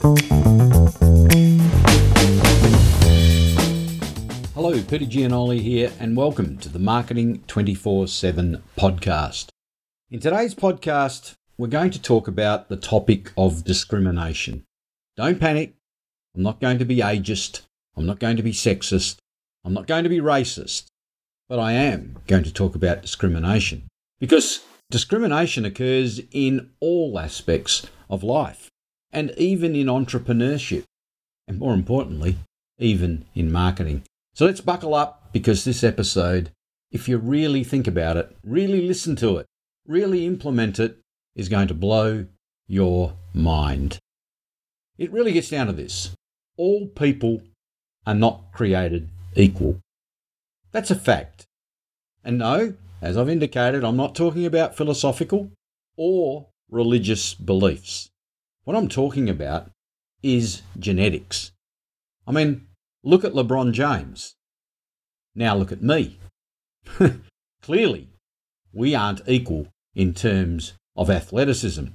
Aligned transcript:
Hello, 0.00 0.14
Peter 4.84 5.04
Gianoli 5.04 5.60
here, 5.60 5.90
and 5.98 6.16
welcome 6.16 6.56
to 6.58 6.68
the 6.68 6.78
Marketing 6.78 7.42
24 7.48 8.06
7 8.06 8.62
podcast. 8.76 9.48
In 10.08 10.20
today's 10.20 10.54
podcast, 10.54 11.34
we're 11.56 11.66
going 11.66 11.90
to 11.90 12.00
talk 12.00 12.28
about 12.28 12.68
the 12.68 12.76
topic 12.76 13.32
of 13.36 13.64
discrimination. 13.64 14.62
Don't 15.16 15.40
panic. 15.40 15.74
I'm 16.36 16.44
not 16.44 16.60
going 16.60 16.78
to 16.78 16.84
be 16.84 16.98
ageist. 16.98 17.62
I'm 17.96 18.06
not 18.06 18.20
going 18.20 18.36
to 18.36 18.42
be 18.44 18.52
sexist. 18.52 19.16
I'm 19.64 19.74
not 19.74 19.88
going 19.88 20.04
to 20.04 20.10
be 20.10 20.20
racist. 20.20 20.86
But 21.48 21.58
I 21.58 21.72
am 21.72 22.18
going 22.28 22.44
to 22.44 22.52
talk 22.52 22.76
about 22.76 23.02
discrimination. 23.02 23.88
Because 24.20 24.60
discrimination 24.92 25.64
occurs 25.64 26.20
in 26.30 26.70
all 26.78 27.18
aspects 27.18 27.84
of 28.08 28.22
life, 28.22 28.70
and 29.12 29.32
even 29.36 29.74
in 29.74 29.86
entrepreneurship, 29.86 30.84
and 31.46 31.58
more 31.58 31.74
importantly, 31.74 32.36
even 32.78 33.24
in 33.34 33.50
marketing. 33.50 34.02
So 34.34 34.46
let's 34.46 34.60
buckle 34.60 34.94
up 34.94 35.32
because 35.32 35.64
this 35.64 35.82
episode, 35.82 36.50
if 36.90 37.08
you 37.08 37.18
really 37.18 37.64
think 37.64 37.86
about 37.86 38.16
it, 38.16 38.36
really 38.44 38.86
listen 38.86 39.16
to 39.16 39.38
it, 39.38 39.46
really 39.86 40.26
implement 40.26 40.78
it, 40.78 40.98
is 41.34 41.48
going 41.48 41.68
to 41.68 41.74
blow 41.74 42.26
your 42.66 43.14
mind. 43.32 43.98
It 44.96 45.12
really 45.12 45.32
gets 45.32 45.50
down 45.50 45.68
to 45.68 45.72
this 45.72 46.14
all 46.58 46.88
people 46.88 47.40
are 48.06 48.14
not 48.14 48.52
created 48.52 49.08
equal. 49.34 49.78
That's 50.72 50.90
a 50.90 50.94
fact. 50.94 51.46
And 52.22 52.38
no, 52.38 52.74
as 53.00 53.16
I've 53.16 53.28
indicated, 53.28 53.84
I'm 53.84 53.96
not 53.96 54.14
talking 54.14 54.44
about 54.44 54.76
philosophical 54.76 55.50
or 55.96 56.48
religious 56.68 57.32
beliefs. 57.32 58.10
What 58.68 58.76
I'm 58.76 58.88
talking 58.88 59.30
about 59.30 59.70
is 60.22 60.60
genetics. 60.78 61.52
I 62.26 62.32
mean, 62.32 62.66
Look 63.02 63.24
at 63.24 63.32
LeBron 63.32 63.72
James. 63.72 64.34
Now 65.34 65.56
look 65.56 65.72
at 65.72 65.82
me. 65.82 66.18
Clearly, 67.62 68.08
we 68.70 68.94
aren't 68.94 69.26
equal 69.26 69.68
in 69.94 70.12
terms 70.12 70.74
of 70.94 71.08
athleticism. 71.08 71.86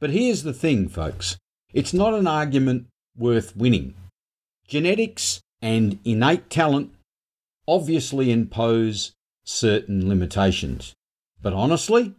But 0.00 0.08
here's 0.08 0.42
the 0.42 0.54
thing, 0.54 0.88
folks 0.88 1.36
it's 1.74 1.92
not 1.92 2.14
an 2.14 2.26
argument 2.26 2.86
worth 3.14 3.54
winning. 3.54 3.92
Genetics 4.66 5.42
and 5.60 5.98
innate 6.02 6.48
talent 6.48 6.94
obviously 7.68 8.32
impose 8.32 9.12
certain 9.44 10.08
limitations. 10.08 10.94
But 11.42 11.52
honestly, 11.52 12.14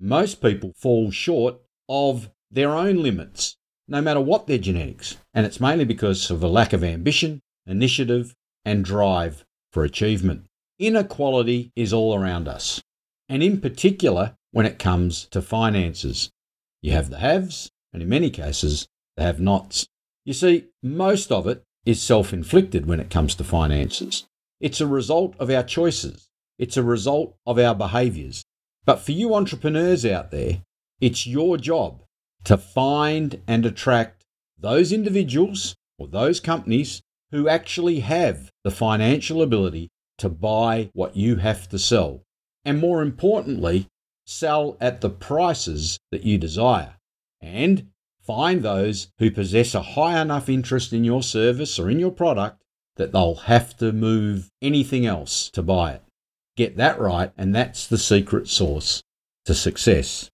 most 0.00 0.40
people 0.40 0.72
fall 0.74 1.10
short 1.10 1.56
of 1.86 2.30
their 2.50 2.70
own 2.70 3.02
limits 3.02 3.56
no 3.90 4.00
matter 4.00 4.20
what 4.20 4.46
their 4.46 4.56
genetics, 4.56 5.16
and 5.34 5.44
it's 5.44 5.60
mainly 5.60 5.84
because 5.84 6.30
of 6.30 6.42
a 6.44 6.48
lack 6.48 6.72
of 6.72 6.84
ambition, 6.84 7.42
initiative, 7.66 8.34
and 8.64 8.84
drive 8.84 9.44
for 9.72 9.82
achievement. 9.82 10.46
Inequality 10.78 11.72
is 11.74 11.92
all 11.92 12.14
around 12.14 12.46
us, 12.46 12.80
and 13.28 13.42
in 13.42 13.60
particular 13.60 14.36
when 14.52 14.64
it 14.64 14.78
comes 14.78 15.24
to 15.26 15.42
finances. 15.42 16.30
You 16.82 16.92
have 16.92 17.10
the 17.10 17.18
haves, 17.18 17.70
and 17.92 18.00
in 18.00 18.08
many 18.08 18.30
cases, 18.30 18.86
the 19.16 19.24
have 19.24 19.40
nots. 19.40 19.86
You 20.24 20.34
see, 20.34 20.66
most 20.82 21.32
of 21.32 21.48
it 21.48 21.64
is 21.84 22.00
self 22.00 22.32
inflicted 22.32 22.86
when 22.86 23.00
it 23.00 23.10
comes 23.10 23.34
to 23.34 23.44
finances. 23.44 24.24
It's 24.60 24.80
a 24.80 24.86
result 24.86 25.34
of 25.40 25.50
our 25.50 25.64
choices, 25.64 26.30
it's 26.58 26.76
a 26.76 26.84
result 26.84 27.34
of 27.44 27.58
our 27.58 27.74
behaviours. 27.74 28.44
But 28.84 29.00
for 29.00 29.12
you 29.12 29.34
entrepreneurs 29.34 30.06
out 30.06 30.30
there, 30.30 30.62
it's 31.00 31.26
your 31.26 31.56
job 31.56 32.02
to 32.44 32.56
find 32.56 33.40
and 33.46 33.66
attract 33.66 34.24
those 34.58 34.92
individuals 34.92 35.74
or 35.98 36.06
those 36.06 36.40
companies 36.40 37.02
who 37.30 37.48
actually 37.48 38.00
have 38.00 38.50
the 38.64 38.70
financial 38.70 39.42
ability 39.42 39.88
to 40.18 40.28
buy 40.28 40.90
what 40.92 41.16
you 41.16 41.36
have 41.36 41.68
to 41.68 41.78
sell. 41.78 42.22
And 42.64 42.78
more 42.78 43.02
importantly, 43.02 43.88
sell 44.26 44.76
at 44.80 45.00
the 45.00 45.10
prices 45.10 45.98
that 46.10 46.24
you 46.24 46.38
desire. 46.38 46.96
And 47.40 47.88
find 48.20 48.62
those 48.62 49.08
who 49.18 49.30
possess 49.30 49.74
a 49.74 49.82
high 49.82 50.20
enough 50.20 50.48
interest 50.48 50.92
in 50.92 51.04
your 51.04 51.22
service 51.22 51.78
or 51.78 51.90
in 51.90 51.98
your 51.98 52.10
product 52.10 52.62
that 52.96 53.12
they'll 53.12 53.34
have 53.34 53.76
to 53.78 53.92
move 53.92 54.50
anything 54.60 55.06
else 55.06 55.48
to 55.50 55.62
buy 55.62 55.92
it. 55.92 56.02
Get 56.56 56.76
that 56.76 57.00
right, 57.00 57.32
and 57.38 57.54
that's 57.54 57.86
the 57.86 57.96
secret 57.96 58.46
sauce 58.46 59.02
to 59.46 59.54
success. 59.54 60.30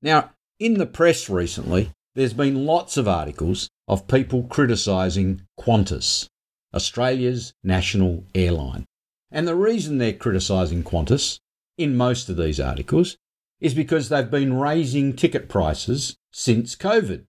Now, 0.00 0.30
in 0.58 0.74
the 0.74 0.86
press 0.86 1.28
recently, 1.28 1.90
there's 2.14 2.32
been 2.32 2.64
lots 2.64 2.96
of 2.96 3.06
articles 3.06 3.68
of 3.88 4.08
people 4.08 4.44
criticising 4.44 5.42
Qantas, 5.60 6.28
Australia's 6.74 7.52
national 7.62 8.24
airline. 8.34 8.86
And 9.30 9.46
the 9.46 9.54
reason 9.54 9.98
they're 9.98 10.12
criticising 10.12 10.82
Qantas 10.84 11.40
in 11.76 11.96
most 11.96 12.28
of 12.28 12.36
these 12.36 12.58
articles 12.58 13.18
is 13.60 13.74
because 13.74 14.08
they've 14.08 14.30
been 14.30 14.54
raising 14.54 15.14
ticket 15.14 15.48
prices 15.48 16.16
since 16.32 16.74
COVID. 16.74 17.24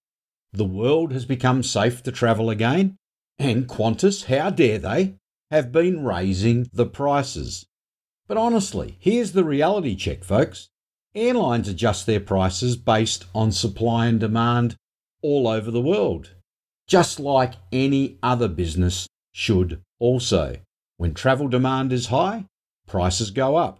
The 0.54 0.66
world 0.66 1.12
has 1.12 1.26
become 1.26 1.64
safe 1.64 2.02
to 2.04 2.12
travel 2.12 2.50
again, 2.50 2.96
and 3.38 3.68
Qantas, 3.68 4.26
how 4.26 4.50
dare 4.50 4.80
they, 4.80 5.16
have 5.52 5.72
been 5.72 6.04
raising 6.04 6.70
the 6.74 6.86
prices. 6.86 7.66
But 8.28 8.38
honestly, 8.38 8.98
here's 9.00 9.34
the 9.34 9.44
reality 9.44 9.96
check, 9.96 10.24
folks. 10.24 10.70
Airlines 11.18 11.68
adjust 11.68 12.06
their 12.06 12.20
prices 12.20 12.78
based 12.78 13.26
on 13.34 13.52
supply 13.52 14.06
and 14.06 14.20
demand 14.20 14.76
all 15.24 15.48
over 15.48 15.72
the 15.72 15.82
world, 15.82 16.36
just 16.86 17.20
like 17.20 17.56
any 17.72 18.20
other 18.22 18.48
business 18.48 19.08
should 19.32 19.82
also. 19.98 20.58
When 20.98 21.16
travel 21.16 21.48
demand 21.48 21.92
is 21.92 22.08
high, 22.08 22.46
prices 22.86 23.32
go 23.32 23.56
up. 23.56 23.80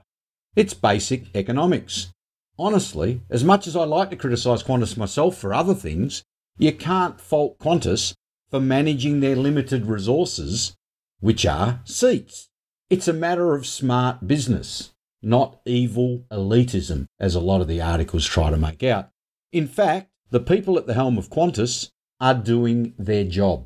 It's 0.56 0.74
basic 0.74 1.26
economics. 1.36 2.10
Honestly, 2.58 3.22
as 3.30 3.44
much 3.44 3.68
as 3.68 3.76
I 3.76 3.84
like 3.84 4.10
to 4.10 4.16
criticise 4.16 4.64
Qantas 4.64 4.98
myself 4.98 5.38
for 5.38 5.54
other 5.54 5.76
things, 5.76 6.24
you 6.58 6.74
can't 6.74 7.22
fault 7.22 7.60
Qantas 7.60 8.16
for 8.50 8.60
managing 8.60 9.20
their 9.20 9.36
limited 9.36 9.86
resources, 9.86 10.76
which 11.20 11.46
are 11.46 11.82
seats. 11.86 12.50
It's 12.90 13.08
a 13.08 13.14
matter 13.14 13.54
of 13.54 13.68
smart 13.68 14.28
business 14.28 14.92
not 15.28 15.60
evil 15.66 16.24
elitism, 16.32 17.06
as 17.20 17.36
a 17.36 17.42
lot 17.42 17.60
of 17.60 17.68
the 17.68 17.82
articles 17.82 18.26
try 18.26 18.50
to 18.50 18.56
make 18.56 18.82
out. 18.82 19.10
In 19.52 19.68
fact, 19.68 20.10
the 20.30 20.40
people 20.40 20.78
at 20.78 20.88
the 20.88 20.94
helm 20.94 21.18
of 21.18 21.30
Qantas 21.30 21.90
are 22.22 22.34
doing 22.34 22.94
their 22.98 23.26
job. 23.26 23.66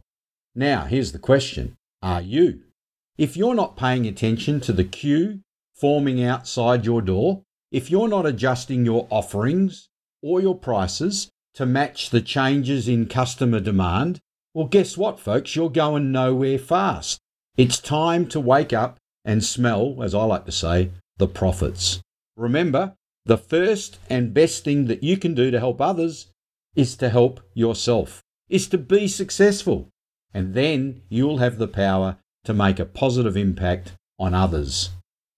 Now, 0.56 0.86
here's 0.86 1.12
the 1.12 1.20
question 1.20 1.78
Are 2.02 2.22
you? 2.22 2.62
If 3.16 3.38
you're 3.38 3.54
not 3.54 3.78
paying 3.78 4.08
attention 4.08 4.60
to 4.62 4.74
the 4.74 4.84
queue 4.84 5.42
forming 5.76 6.24
outside 6.24 6.84
your 6.84 7.02
door, 7.02 7.44
if 7.72 7.92
you're 7.92 8.08
not 8.08 8.26
adjusting 8.26 8.84
your 8.84 9.08
offerings 9.12 9.88
or 10.24 10.42
your 10.42 10.56
prices 10.56 11.30
to 11.54 11.66
match 11.68 12.10
the 12.10 12.22
changes 12.22 12.88
in 12.88 13.06
customer 13.06 13.60
demand, 13.60 14.20
well, 14.56 14.68
guess 14.68 14.98
what, 14.98 15.20
folks? 15.20 15.56
You're 15.56 15.70
going 15.70 16.12
nowhere 16.12 16.58
fast. 16.58 17.20
It's 17.56 17.80
time 17.80 18.28
to 18.30 18.40
wake 18.40 18.74
up 18.74 18.98
and 19.24 19.44
smell, 19.44 20.02
as 20.02 20.16
I 20.16 20.24
like 20.24 20.46
to 20.46 20.52
say, 20.52 20.90
the 21.22 21.28
profits. 21.28 22.02
Remember, 22.36 22.96
the 23.26 23.38
first 23.38 24.00
and 24.10 24.34
best 24.34 24.64
thing 24.64 24.86
that 24.86 25.04
you 25.04 25.18
can 25.18 25.36
do 25.36 25.52
to 25.52 25.60
help 25.60 25.80
others 25.80 26.32
is 26.76 26.96
to 26.98 27.10
help 27.10 27.40
yourself, 27.54 28.24
is 28.50 28.68
to 28.70 28.78
be 28.80 29.08
successful. 29.08 29.88
And 30.34 30.56
then 30.56 31.04
you'll 31.10 31.38
have 31.38 31.60
the 31.60 31.68
power 31.68 32.18
to 32.46 32.56
make 32.56 32.80
a 32.80 32.86
positive 32.86 33.38
impact 33.38 33.94
on 34.18 34.34
others. 34.34 34.90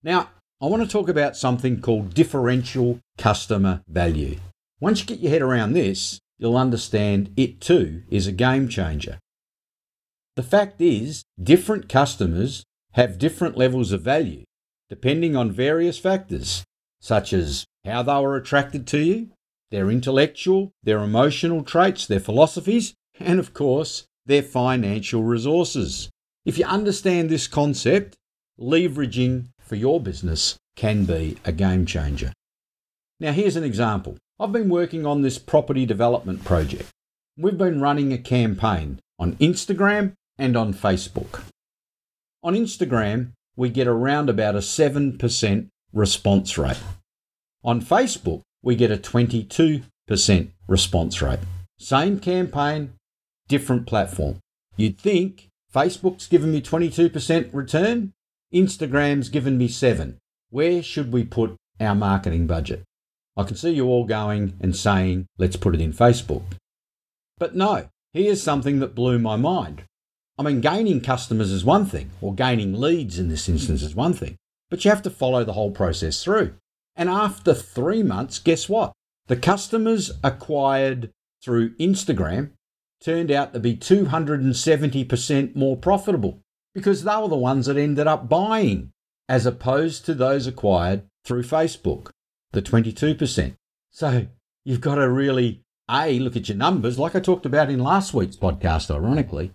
Now, 0.01 0.29
I 0.61 0.67
want 0.67 0.83
to 0.83 0.89
talk 0.89 1.09
about 1.09 1.35
something 1.35 1.81
called 1.81 2.13
differential 2.13 2.99
customer 3.17 3.81
value. 3.89 4.37
Once 4.79 5.01
you 5.01 5.05
get 5.05 5.19
your 5.19 5.31
head 5.31 5.41
around 5.41 5.73
this, 5.73 6.21
you'll 6.37 6.55
understand 6.55 7.33
it 7.35 7.59
too 7.59 8.03
is 8.09 8.25
a 8.25 8.31
game 8.31 8.69
changer. 8.69 9.19
The 10.37 10.43
fact 10.43 10.79
is, 10.79 11.25
different 11.41 11.89
customers 11.89 12.63
have 12.93 13.19
different 13.19 13.57
levels 13.57 13.91
of 13.91 14.01
value 14.01 14.45
depending 14.89 15.35
on 15.35 15.51
various 15.51 15.97
factors, 15.97 16.63
such 16.99 17.33
as 17.33 17.65
how 17.85 18.03
they 18.03 18.13
were 18.13 18.35
attracted 18.35 18.87
to 18.87 18.99
you, 18.99 19.29
their 19.71 19.89
intellectual, 19.89 20.71
their 20.83 20.99
emotional 20.99 21.63
traits, 21.63 22.05
their 22.05 22.19
philosophies, 22.19 22.93
and 23.19 23.39
of 23.39 23.53
course, 23.53 24.05
their 24.25 24.43
financial 24.43 25.23
resources. 25.23 26.09
If 26.45 26.57
you 26.57 26.65
understand 26.65 27.29
this 27.29 27.47
concept, 27.47 28.15
leveraging 28.59 29.47
for 29.59 29.75
your 29.75 29.99
business 29.99 30.57
can 30.75 31.05
be 31.05 31.37
a 31.45 31.51
game 31.51 31.85
changer. 31.85 32.31
Now, 33.19 33.31
here's 33.31 33.55
an 33.55 33.63
example. 33.63 34.17
I've 34.39 34.51
been 34.51 34.69
working 34.69 35.05
on 35.05 35.21
this 35.21 35.39
property 35.39 35.85
development 35.85 36.43
project. 36.43 36.89
We've 37.37 37.57
been 37.57 37.81
running 37.81 38.11
a 38.11 38.17
campaign 38.17 38.99
on 39.17 39.35
Instagram 39.37 40.13
and 40.37 40.57
on 40.57 40.73
Facebook. 40.73 41.43
On 42.43 42.53
Instagram, 42.53 43.31
we 43.55 43.69
get 43.69 43.87
around 43.87 44.29
about 44.29 44.55
a 44.55 44.59
7% 44.59 45.67
response 45.91 46.57
rate. 46.57 46.79
On 47.63 47.81
Facebook, 47.81 48.41
we 48.61 48.75
get 48.75 48.91
a 48.91 48.97
22% 48.97 49.83
response 50.67 51.21
rate. 51.21 51.39
Same 51.77 52.19
campaign, 52.19 52.93
different 53.47 53.85
platform. 53.85 54.39
You'd 54.75 54.97
think 54.97 55.49
Facebook's 55.73 56.27
given 56.27 56.51
me 56.51 56.61
22% 56.61 57.49
return, 57.53 58.13
Instagram's 58.53 59.29
given 59.29 59.57
me 59.57 59.67
7. 59.67 60.17
Where 60.49 60.83
should 60.83 61.11
we 61.11 61.23
put 61.23 61.55
our 61.79 61.95
marketing 61.95 62.47
budget? 62.47 62.83
I 63.35 63.43
can 63.43 63.55
see 63.55 63.71
you 63.71 63.87
all 63.87 64.05
going 64.05 64.53
and 64.61 64.75
saying, 64.75 65.25
let's 65.37 65.55
put 65.55 65.73
it 65.73 65.81
in 65.81 65.93
Facebook. 65.93 66.43
But 67.39 67.55
no, 67.55 67.89
here's 68.13 68.43
something 68.43 68.79
that 68.79 68.93
blew 68.93 69.17
my 69.17 69.35
mind. 69.35 69.83
I 70.37 70.43
mean, 70.43 70.61
gaining 70.61 71.01
customers 71.01 71.51
is 71.51 71.63
one 71.63 71.85
thing, 71.85 72.09
or 72.19 72.33
gaining 72.33 72.73
leads 72.73 73.19
in 73.19 73.29
this 73.29 73.47
instance 73.47 73.83
is 73.83 73.93
one 73.93 74.13
thing, 74.13 74.37
but 74.69 74.83
you 74.83 74.89
have 74.89 75.03
to 75.03 75.09
follow 75.09 75.43
the 75.43 75.53
whole 75.53 75.71
process 75.71 76.23
through. 76.23 76.55
And 76.95 77.09
after 77.09 77.53
three 77.53 78.03
months, 78.03 78.39
guess 78.39 78.67
what? 78.67 78.93
The 79.27 79.37
customers 79.37 80.11
acquired 80.23 81.11
through 81.43 81.75
Instagram 81.75 82.51
turned 83.01 83.31
out 83.31 83.53
to 83.53 83.59
be 83.59 83.75
270% 83.75 85.55
more 85.55 85.77
profitable 85.77 86.39
because 86.73 87.03
they 87.03 87.15
were 87.15 87.27
the 87.27 87.35
ones 87.35 87.67
that 87.67 87.77
ended 87.77 88.07
up 88.07 88.27
buying, 88.27 88.91
as 89.29 89.45
opposed 89.45 90.05
to 90.05 90.13
those 90.13 90.47
acquired 90.47 91.03
through 91.23 91.43
Facebook, 91.43 92.09
the 92.51 92.61
22%. 92.61 93.55
So 93.91 94.27
you've 94.65 94.81
got 94.81 94.95
to 94.95 95.09
really, 95.09 95.61
A, 95.91 96.17
look 96.19 96.35
at 96.35 96.49
your 96.49 96.57
numbers, 96.57 96.97
like 96.97 97.15
I 97.15 97.19
talked 97.19 97.45
about 97.45 97.69
in 97.69 97.79
last 97.79 98.13
week's 98.13 98.37
podcast, 98.37 98.89
ironically, 98.93 99.51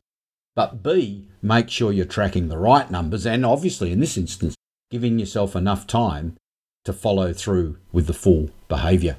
but 0.58 0.82
B, 0.82 1.28
make 1.40 1.70
sure 1.70 1.92
you're 1.92 2.04
tracking 2.04 2.48
the 2.48 2.58
right 2.58 2.90
numbers 2.90 3.24
and 3.24 3.46
obviously 3.46 3.92
in 3.92 4.00
this 4.00 4.16
instance, 4.16 4.56
giving 4.90 5.16
yourself 5.16 5.54
enough 5.54 5.86
time 5.86 6.36
to 6.84 6.92
follow 6.92 7.32
through 7.32 7.78
with 7.92 8.08
the 8.08 8.12
full 8.12 8.50
behaviour. 8.66 9.18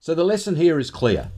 So 0.00 0.14
the 0.14 0.24
lesson 0.24 0.56
here 0.56 0.78
is 0.78 0.90
clear. 0.90 1.30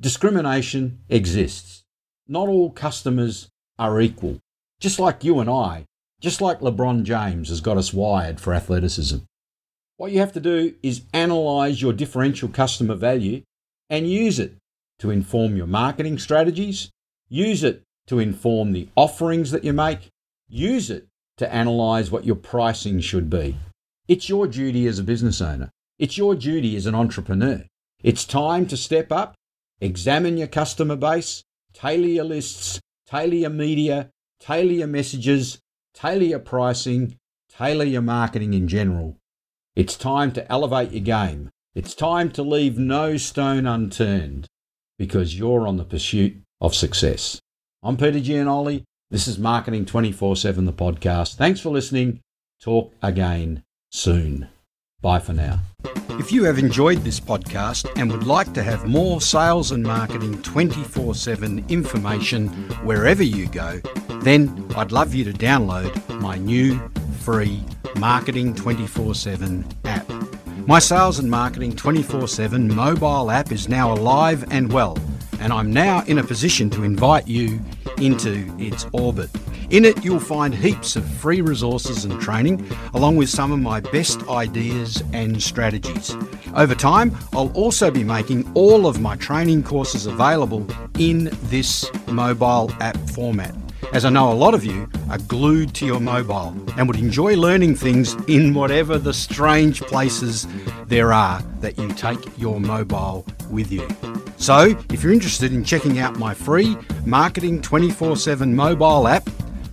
Discrimination 0.00 1.00
exists. 1.08 1.82
Not 2.28 2.46
all 2.46 2.70
customers 2.70 3.48
are 3.80 4.00
equal. 4.00 4.38
Just 4.78 5.00
like 5.00 5.24
you 5.24 5.40
and 5.40 5.50
I, 5.50 5.86
just 6.20 6.40
like 6.40 6.60
LeBron 6.60 7.02
James 7.02 7.48
has 7.48 7.60
got 7.60 7.76
us 7.76 7.92
wired 7.92 8.38
for 8.38 8.54
athleticism. 8.54 9.16
What 9.96 10.12
you 10.12 10.20
have 10.20 10.34
to 10.34 10.40
do 10.40 10.76
is 10.84 11.02
analyze 11.12 11.82
your 11.82 11.94
differential 11.94 12.48
customer 12.48 12.94
value 12.94 13.42
and 13.90 14.08
use 14.08 14.38
it 14.38 14.54
to 15.00 15.10
inform 15.10 15.56
your 15.56 15.66
marketing 15.66 16.20
strategies, 16.20 16.92
use 17.28 17.64
it 17.64 17.82
to 18.06 18.18
inform 18.18 18.72
the 18.72 18.88
offerings 18.96 19.50
that 19.50 19.64
you 19.64 19.72
make, 19.72 20.10
use 20.48 20.90
it 20.90 21.06
to 21.36 21.52
analyze 21.52 22.10
what 22.10 22.24
your 22.24 22.36
pricing 22.36 23.00
should 23.00 23.28
be. 23.28 23.56
It's 24.06 24.28
your 24.28 24.46
duty 24.46 24.86
as 24.86 24.98
a 24.98 25.04
business 25.04 25.40
owner. 25.40 25.70
It's 25.98 26.18
your 26.18 26.34
duty 26.34 26.76
as 26.76 26.86
an 26.86 26.94
entrepreneur. 26.94 27.64
It's 28.02 28.24
time 28.24 28.66
to 28.66 28.76
step 28.76 29.10
up, 29.10 29.34
examine 29.80 30.36
your 30.36 30.48
customer 30.48 30.96
base, 30.96 31.42
tailor 31.72 32.06
your 32.06 32.24
lists, 32.24 32.80
tailor 33.06 33.34
your 33.34 33.50
media, 33.50 34.10
tailor 34.40 34.72
your 34.72 34.86
messages, 34.86 35.58
tailor 35.94 36.24
your 36.24 36.38
pricing, 36.38 37.16
tailor 37.48 37.84
your 37.84 38.02
marketing 38.02 38.52
in 38.52 38.68
general. 38.68 39.16
It's 39.74 39.96
time 39.96 40.32
to 40.32 40.52
elevate 40.52 40.92
your 40.92 41.00
game. 41.00 41.50
It's 41.74 41.94
time 41.94 42.30
to 42.32 42.42
leave 42.42 42.78
no 42.78 43.16
stone 43.16 43.66
unturned 43.66 44.46
because 44.98 45.38
you're 45.38 45.66
on 45.66 45.76
the 45.76 45.84
pursuit 45.84 46.36
of 46.60 46.74
success. 46.74 47.40
I'm 47.86 47.98
Peter 47.98 48.18
Gianoli. 48.18 48.84
This 49.10 49.28
is 49.28 49.38
Marketing 49.38 49.84
24 49.84 50.36
7, 50.36 50.64
the 50.64 50.72
podcast. 50.72 51.34
Thanks 51.34 51.60
for 51.60 51.68
listening. 51.68 52.20
Talk 52.58 52.94
again 53.02 53.62
soon. 53.90 54.48
Bye 55.02 55.18
for 55.18 55.34
now. 55.34 55.60
If 56.12 56.32
you 56.32 56.44
have 56.44 56.58
enjoyed 56.58 57.04
this 57.04 57.20
podcast 57.20 57.86
and 58.00 58.10
would 58.10 58.26
like 58.26 58.54
to 58.54 58.62
have 58.62 58.86
more 58.86 59.20
sales 59.20 59.70
and 59.70 59.82
marketing 59.82 60.40
24 60.40 61.14
7 61.14 61.62
information 61.68 62.48
wherever 62.84 63.22
you 63.22 63.48
go, 63.48 63.82
then 64.22 64.66
I'd 64.74 64.90
love 64.90 65.14
you 65.14 65.24
to 65.24 65.32
download 65.34 66.20
my 66.20 66.38
new 66.38 66.80
free 67.20 67.62
Marketing 67.96 68.54
24 68.54 69.14
7 69.14 69.62
app. 69.84 70.10
My 70.66 70.78
Sales 70.78 71.18
and 71.18 71.30
Marketing 71.30 71.76
24 71.76 72.28
7 72.28 72.74
mobile 72.74 73.30
app 73.30 73.52
is 73.52 73.68
now 73.68 73.92
alive 73.92 74.50
and 74.50 74.72
well, 74.72 74.96
and 75.44 75.52
I'm 75.52 75.70
now 75.70 76.02
in 76.06 76.18
a 76.18 76.24
position 76.24 76.70
to 76.70 76.84
invite 76.84 77.28
you 77.28 77.60
into 77.98 78.50
its 78.58 78.86
orbit. 78.92 79.28
In 79.68 79.84
it, 79.84 80.02
you'll 80.02 80.18
find 80.18 80.54
heaps 80.54 80.96
of 80.96 81.04
free 81.04 81.42
resources 81.42 82.06
and 82.06 82.18
training, 82.18 82.66
along 82.94 83.16
with 83.16 83.28
some 83.28 83.52
of 83.52 83.58
my 83.58 83.80
best 83.80 84.26
ideas 84.28 85.04
and 85.12 85.40
strategies. 85.42 86.16
Over 86.54 86.74
time, 86.74 87.14
I'll 87.34 87.52
also 87.52 87.90
be 87.90 88.04
making 88.04 88.50
all 88.54 88.86
of 88.86 89.02
my 89.02 89.16
training 89.16 89.64
courses 89.64 90.06
available 90.06 90.66
in 90.98 91.30
this 91.44 91.90
mobile 92.06 92.72
app 92.80 92.96
format 93.10 93.54
as 93.92 94.04
I 94.04 94.10
know 94.10 94.32
a 94.32 94.34
lot 94.34 94.54
of 94.54 94.64
you 94.64 94.88
are 95.08 95.18
glued 95.18 95.72
to 95.74 95.86
your 95.86 96.00
mobile 96.00 96.56
and 96.76 96.88
would 96.88 96.98
enjoy 96.98 97.36
learning 97.36 97.76
things 97.76 98.14
in 98.26 98.52
whatever 98.52 98.98
the 98.98 99.14
strange 99.14 99.82
places 99.82 100.48
there 100.86 101.12
are 101.12 101.40
that 101.60 101.78
you 101.78 101.88
take 101.90 102.18
your 102.36 102.58
mobile 102.60 103.24
with 103.50 103.70
you. 103.70 103.86
So, 104.36 104.78
if 104.90 105.02
you're 105.02 105.12
interested 105.12 105.52
in 105.52 105.64
checking 105.64 105.98
out 105.98 106.18
my 106.18 106.34
free 106.34 106.76
Marketing 107.06 107.62
24 107.62 108.16
7 108.16 108.54
mobile 108.54 109.08
app 109.08 109.28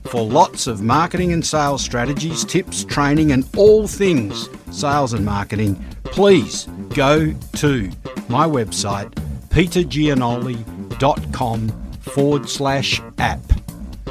for 0.06 0.26
lots 0.26 0.66
of 0.68 0.82
marketing 0.82 1.34
and 1.34 1.46
sales 1.46 1.84
strategies, 1.84 2.46
tips, 2.46 2.84
training, 2.84 3.32
and 3.32 3.48
all 3.56 3.88
things 3.88 4.50
sales 4.72 5.14
and 5.14 5.24
marketing, 5.26 5.76
please 6.04 6.66
go 6.90 7.34
to 7.54 7.90
my 8.28 8.46
website, 8.46 9.10
petergianoli.com 9.50 11.70
forward 12.02 12.50
slash 12.50 13.02
app. 13.18 13.40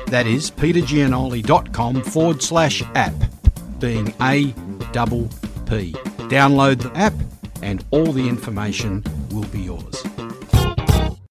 That 0.06 0.26
is 0.26 0.50
petergianoli.com 0.50 2.02
forward 2.02 2.42
slash 2.42 2.82
app, 2.94 3.14
being 3.78 4.14
A 4.20 4.54
double 4.92 5.28
P. 5.66 5.92
Download 6.28 6.80
the 6.80 6.96
app 6.98 7.12
and 7.62 7.84
all 7.90 8.12
the 8.12 8.26
information. 8.28 9.04